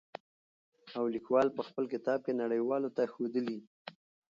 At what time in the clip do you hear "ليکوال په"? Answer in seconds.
1.15-1.61